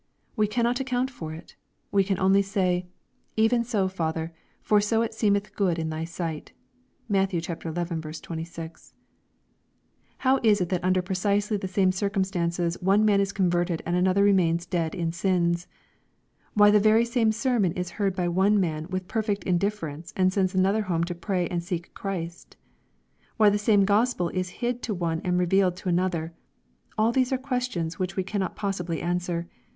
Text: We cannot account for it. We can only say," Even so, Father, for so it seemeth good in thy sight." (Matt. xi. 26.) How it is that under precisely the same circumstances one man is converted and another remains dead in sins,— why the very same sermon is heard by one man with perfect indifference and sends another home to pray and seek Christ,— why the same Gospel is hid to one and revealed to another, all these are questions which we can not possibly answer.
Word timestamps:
We 0.35 0.47
cannot 0.47 0.79
account 0.79 1.11
for 1.11 1.31
it. 1.31 1.55
We 1.91 2.03
can 2.03 2.17
only 2.17 2.41
say," 2.41 2.87
Even 3.37 3.63
so, 3.63 3.87
Father, 3.87 4.33
for 4.63 4.81
so 4.81 5.03
it 5.03 5.13
seemeth 5.13 5.55
good 5.55 5.77
in 5.77 5.91
thy 5.91 6.05
sight." 6.05 6.53
(Matt. 7.07 7.29
xi. 7.29 7.39
26.) 7.45 8.93
How 10.17 10.37
it 10.37 10.45
is 10.47 10.57
that 10.57 10.83
under 10.83 11.03
precisely 11.03 11.55
the 11.57 11.67
same 11.67 11.91
circumstances 11.91 12.81
one 12.81 13.05
man 13.05 13.21
is 13.21 13.31
converted 13.31 13.83
and 13.85 13.95
another 13.95 14.23
remains 14.23 14.65
dead 14.65 14.95
in 14.95 15.11
sins,— 15.11 15.67
why 16.55 16.71
the 16.71 16.79
very 16.79 17.05
same 17.05 17.31
sermon 17.31 17.71
is 17.73 17.91
heard 18.01 18.15
by 18.15 18.27
one 18.27 18.59
man 18.59 18.87
with 18.89 19.07
perfect 19.07 19.43
indifference 19.43 20.13
and 20.17 20.33
sends 20.33 20.55
another 20.55 20.81
home 20.81 21.03
to 21.03 21.13
pray 21.13 21.47
and 21.49 21.63
seek 21.63 21.93
Christ,— 21.93 22.57
why 23.37 23.51
the 23.51 23.59
same 23.59 23.85
Gospel 23.85 24.29
is 24.29 24.49
hid 24.65 24.81
to 24.81 24.95
one 24.95 25.21
and 25.23 25.37
revealed 25.37 25.75
to 25.75 25.89
another, 25.89 26.33
all 26.97 27.11
these 27.11 27.31
are 27.31 27.37
questions 27.37 27.99
which 27.99 28.15
we 28.15 28.23
can 28.23 28.39
not 28.39 28.55
possibly 28.55 28.99
answer. 28.99 29.47